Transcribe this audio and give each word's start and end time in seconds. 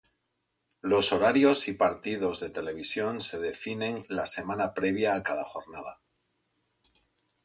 Los 0.81 1.11
horarios 1.11 1.67
y 1.67 1.73
partidos 1.73 2.39
de 2.39 2.49
televisión 2.49 3.21
se 3.21 3.37
definen 3.39 4.03
la 4.09 4.25
semana 4.25 4.73
previa 4.73 5.13
a 5.13 5.21
cada 5.21 5.43
jornada. 5.43 6.01